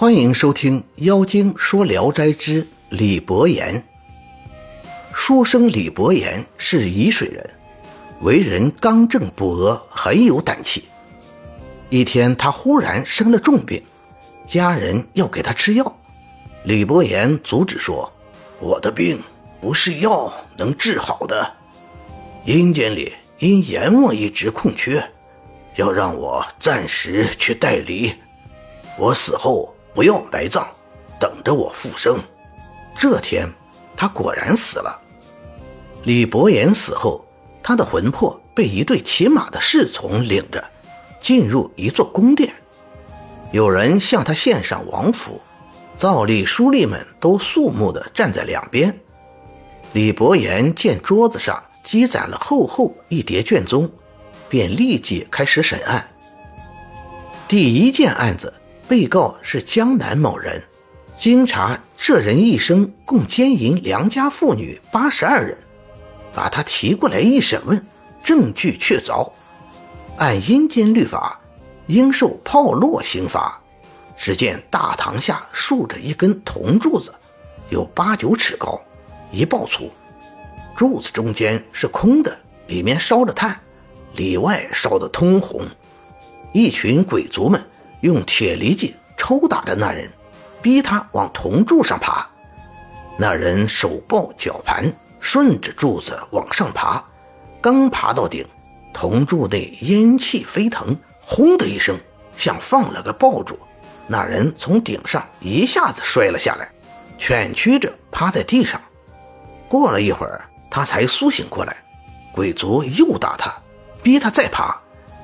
[0.00, 3.74] 欢迎收听《妖精说聊斋之李伯言》。
[5.12, 7.50] 书生李伯言是沂水人，
[8.22, 10.84] 为人刚正不阿，很有胆气。
[11.90, 13.82] 一天，他忽然生了重病，
[14.46, 15.94] 家人要给他吃药，
[16.64, 18.10] 李伯言阻止说
[18.58, 19.22] ：“我的病
[19.60, 21.46] 不是药能治好的。
[22.46, 25.06] 阴间里因阎王一职空缺，
[25.76, 28.14] 要让我暂时去代理。
[28.96, 30.66] 我死后。”不要埋葬，
[31.18, 32.18] 等着我复生。
[32.96, 33.48] 这天，
[33.96, 35.00] 他果然死了。
[36.04, 37.24] 李伯言死后，
[37.62, 40.64] 他的魂魄被一对骑马的侍从领着，
[41.20, 42.52] 进入一座宫殿。
[43.52, 45.40] 有人向他献上王府，
[45.96, 48.98] 造吏书吏们都肃穆地站在两边。
[49.92, 53.90] 李伯言见桌子上积攒了厚厚一叠卷宗，
[54.48, 56.08] 便立即开始审案。
[57.48, 58.52] 第一件案子。
[58.90, 60.60] 被告是江南某人，
[61.16, 65.56] 经查，这人一生共奸淫良家妇女八十二人，
[66.34, 67.86] 把他提过来一审问，
[68.24, 69.30] 证据确凿，
[70.16, 71.38] 按阴间律法，
[71.86, 73.56] 应受炮烙刑罚。
[74.18, 77.14] 只见大堂下竖着一根铜柱子，
[77.68, 78.76] 有八九尺高，
[79.30, 79.88] 一抱粗，
[80.74, 83.56] 柱子中间是空的，里面烧着炭，
[84.14, 85.64] 里外烧得通红，
[86.52, 87.64] 一群鬼卒们。
[88.00, 90.10] 用铁犁劲抽打着那人，
[90.62, 92.26] 逼他往铜柱上爬。
[93.18, 97.02] 那人手抱绞盘，顺着柱子往上爬。
[97.60, 98.46] 刚爬到顶，
[98.94, 101.98] 铜柱内烟气飞腾，轰的一声，
[102.36, 103.58] 像放了个爆竹。
[104.06, 106.68] 那人从顶上一下子摔了下来，
[107.18, 108.80] 蜷曲着趴在地上。
[109.68, 111.76] 过了一会儿，他才苏醒过来。
[112.32, 113.52] 鬼卒又打他，
[114.02, 114.80] 逼他再爬，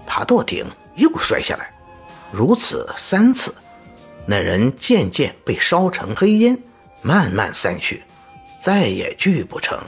[0.06, 1.72] 爬到顶又摔下来。
[2.32, 3.54] 如此三次，
[4.26, 6.58] 那人渐渐被烧成黑烟，
[7.02, 8.02] 慢慢散去，
[8.62, 9.78] 再也聚不成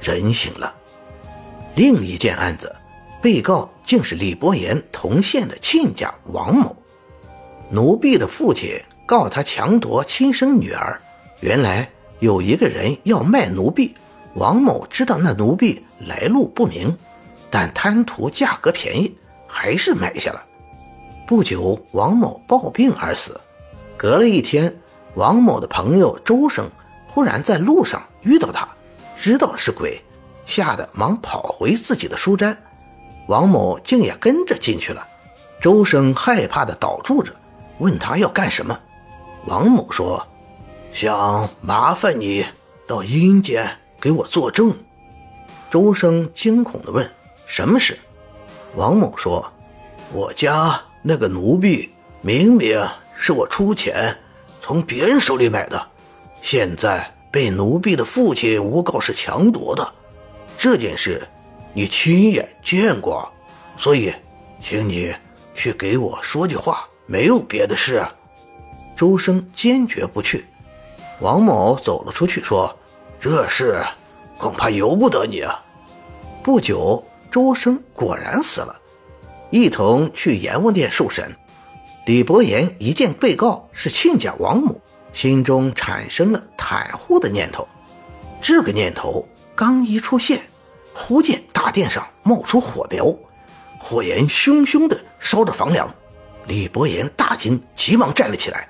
[0.00, 0.74] 人形了。
[1.74, 2.74] 另一件案子，
[3.20, 6.74] 被告竟是李伯言同县的亲家王某。
[7.70, 10.98] 奴婢的父亲告他强夺亲生女儿，
[11.40, 13.92] 原来有一个人要卖奴婢，
[14.36, 16.96] 王某知道那奴婢来路不明，
[17.50, 19.12] 但贪图价格便宜，
[19.48, 20.42] 还是买下了。
[21.26, 23.40] 不久，王某暴病而死。
[23.96, 24.72] 隔了一天，
[25.16, 26.70] 王某的朋友周生
[27.08, 28.68] 忽然在路上遇到他，
[29.20, 30.00] 知道是鬼，
[30.46, 32.56] 吓得忙跑回自己的书斋。
[33.26, 35.04] 王某竟也跟着进去了。
[35.60, 37.34] 周生害怕的倒住着，
[37.78, 38.78] 问他要干什么。
[39.46, 40.24] 王某说
[40.92, 42.46] ：“想麻烦你
[42.86, 43.68] 到阴间
[44.00, 44.72] 给我作证。”
[45.72, 47.10] 周生惊恐的问
[47.48, 47.98] ：“什么事？”
[48.76, 49.52] 王某说
[50.14, 51.90] ：“我家……”那个奴婢
[52.20, 52.86] 明明
[53.16, 54.16] 是我出钱
[54.62, 55.86] 从别人手里买的，
[56.42, 59.92] 现在被奴婢的父亲诬告是强夺的。
[60.58, 61.26] 这件事
[61.72, 63.30] 你亲眼见过，
[63.78, 64.12] 所以
[64.58, 65.14] 请你
[65.54, 68.04] 去给我说句话，没有别的事。
[68.96, 70.44] 周生坚决不去。
[71.20, 72.74] 王某走了出去，说
[73.20, 73.84] ：“这事
[74.38, 75.62] 恐怕由不得你啊。”
[76.42, 78.74] 不久，周生果然死了。
[79.56, 81.34] 一同去阎王殿受审，
[82.04, 84.78] 李伯言一见被告是亲家王母，
[85.14, 87.66] 心中产生了袒护的念头。
[88.42, 90.42] 这个念头刚一出现，
[90.92, 93.16] 忽见大殿上冒出火苗，
[93.78, 95.88] 火焰熊熊的烧着房梁。
[96.46, 98.68] 李伯言大惊，急忙站了起来。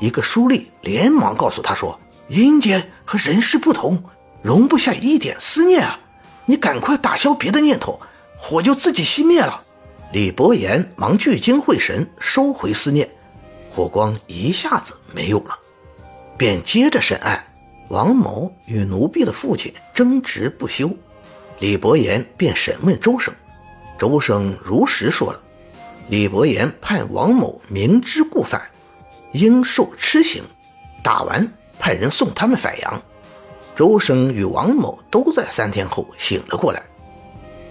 [0.00, 4.02] 一个书吏连忙告诉他说：“阴间和人世不同，
[4.40, 6.00] 容不下一点思念啊！
[6.46, 8.00] 你赶快打消别的念头，
[8.38, 9.62] 火就自己熄灭了。”
[10.12, 13.08] 李伯言忙聚精会神收回思念，
[13.70, 15.58] 火光一下子没有了，
[16.36, 17.42] 便接着审案。
[17.88, 20.90] 王某与奴婢的父亲争执不休，
[21.60, 23.32] 李伯言便审问周生，
[23.98, 25.40] 周生如实说了。
[26.08, 28.60] 李伯言判王某明知故犯，
[29.32, 30.42] 应受笞刑，
[31.02, 33.02] 打完派人送他们返阳。
[33.74, 36.82] 周生与王某都在三天后醒了过来。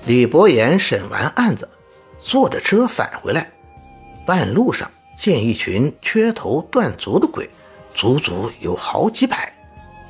[0.07, 1.69] 李伯言审完案子。
[2.23, 3.49] 坐着车返回来，
[4.25, 7.49] 半路上见一群缺头断足的鬼，
[7.93, 9.51] 足足有好几百，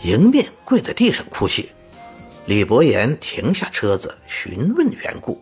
[0.02, 1.72] 迎面跪在地上哭泣。
[2.48, 5.42] 李伯言停下车子询问缘故，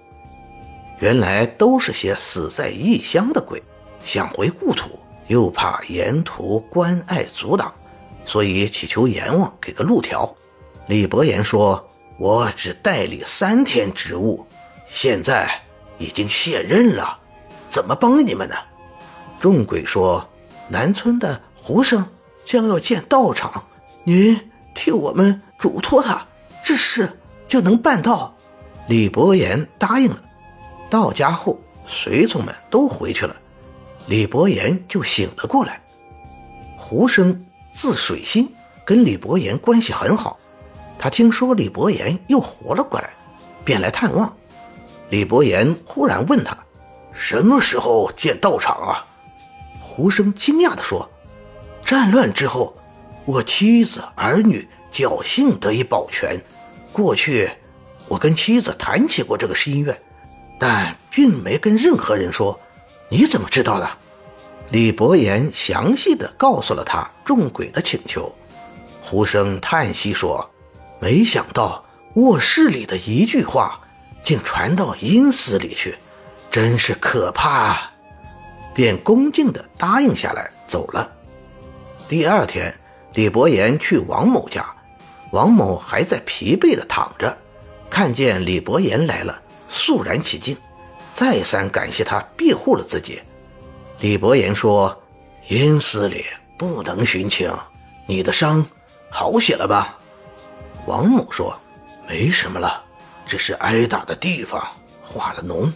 [0.99, 3.61] 原来都是些死在异乡的鬼，
[4.05, 7.73] 想回故土，又怕沿途关隘阻挡，
[8.25, 10.31] 所以祈求阎王给个路条。
[10.87, 11.83] 李伯言说
[12.19, 14.45] ：“我只代理三天职务，
[14.85, 15.49] 现在。”
[15.99, 17.19] 已经卸任了，
[17.69, 18.55] 怎么帮你们呢？
[19.39, 20.27] 众鬼说
[20.67, 22.05] ：“南村的胡生
[22.43, 23.63] 将要建道场，
[24.03, 26.25] 您替我们嘱托他，
[26.63, 28.35] 这事就能办到。
[28.87, 30.23] 李伯言答应了。
[30.89, 33.35] 到家后，随从们都回去了，
[34.07, 35.79] 李伯言就醒了过来。
[36.77, 38.51] 胡生字水心，
[38.83, 40.39] 跟李伯言关系很好。
[40.97, 43.09] 他听说李伯言又活了过来，
[43.63, 44.35] 便来探望。
[45.09, 46.57] 李伯言忽然问他
[47.13, 49.05] ：“什么时候建道场啊？”
[49.81, 51.09] 胡生惊讶地说
[51.83, 52.77] ：“战乱之后，
[53.25, 56.39] 我妻子儿女侥幸得以保全。
[56.93, 57.51] 过去，
[58.07, 59.99] 我跟妻子谈起过这个心愿，
[60.59, 62.59] 但并没跟任何人说。
[63.11, 63.89] 你怎么知道的？”
[64.69, 68.31] 李伯言详细的告诉了他众鬼的请求。
[69.01, 70.47] 胡生叹息说
[71.01, 71.83] ：“没想到
[72.13, 73.81] 卧室里的一句话，
[74.29, 75.97] 竟传到阴司里去，
[76.51, 77.91] 真是可怕。”啊
[78.71, 81.11] 便恭敬地答应下来走了。
[82.07, 82.73] 第二天，
[83.13, 84.65] 李伯言去王某家，
[85.31, 87.35] 王某还在疲惫地躺着，
[87.89, 90.55] 看见李伯言来了，肃然起敬，
[91.13, 93.21] 再三感谢他庇护了自己。
[93.99, 94.97] 李伯言说
[95.49, 96.23] ：“阴司里
[96.57, 97.51] 不能寻情，
[98.05, 98.65] 你的伤
[99.09, 99.97] 好些了吧？”
[100.87, 101.53] 王某说
[102.07, 102.81] ：“没什么了，
[103.29, 104.59] 只是挨打的地方
[105.03, 105.71] 化了脓。”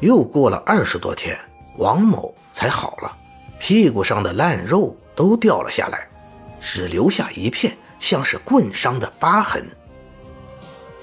[0.00, 1.38] 又过了二十多天，
[1.78, 3.16] 王某才好了，
[3.58, 6.06] 屁股上的烂肉都掉了下来，
[6.60, 9.64] 只留下一片像是棍伤的疤痕。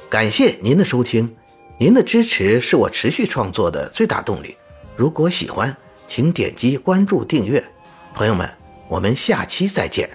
[0.09, 1.35] 感谢您的收听，
[1.79, 4.55] 您的支持是我持续创作的最大动力。
[4.95, 5.75] 如果喜欢，
[6.07, 7.63] 请点击关注订阅，
[8.13, 8.47] 朋友们，
[8.87, 10.07] 我们下期再见。